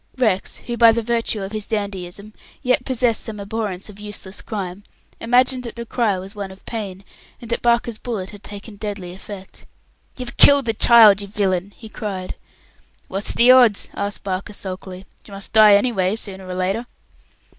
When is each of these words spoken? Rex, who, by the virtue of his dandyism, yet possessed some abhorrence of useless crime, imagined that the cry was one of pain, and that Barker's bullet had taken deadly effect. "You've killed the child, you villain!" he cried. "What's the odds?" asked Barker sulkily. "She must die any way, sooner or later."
Rex, 0.17 0.57
who, 0.65 0.77
by 0.77 0.91
the 0.93 1.03
virtue 1.03 1.43
of 1.43 1.51
his 1.51 1.67
dandyism, 1.67 2.33
yet 2.63 2.85
possessed 2.85 3.23
some 3.23 3.39
abhorrence 3.39 3.87
of 3.87 3.99
useless 3.99 4.41
crime, 4.41 4.83
imagined 5.19 5.61
that 5.61 5.75
the 5.75 5.85
cry 5.85 6.17
was 6.17 6.33
one 6.33 6.49
of 6.49 6.65
pain, 6.65 7.03
and 7.39 7.51
that 7.51 7.61
Barker's 7.61 7.99
bullet 7.99 8.31
had 8.31 8.43
taken 8.43 8.77
deadly 8.77 9.13
effect. 9.13 9.67
"You've 10.17 10.37
killed 10.37 10.65
the 10.65 10.73
child, 10.73 11.21
you 11.21 11.27
villain!" 11.27 11.71
he 11.77 11.87
cried. 11.87 12.33
"What's 13.09 13.31
the 13.31 13.51
odds?" 13.51 13.91
asked 13.93 14.23
Barker 14.23 14.53
sulkily. 14.53 15.05
"She 15.23 15.31
must 15.31 15.53
die 15.53 15.75
any 15.75 15.91
way, 15.91 16.15
sooner 16.15 16.47
or 16.47 16.55
later." 16.55 16.87